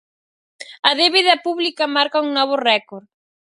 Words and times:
A 0.89 0.91
débeda 1.01 1.41
pública 1.45 1.85
marca 1.95 2.23
un 2.25 2.29
novo 2.37 2.55
récord. 2.69 3.05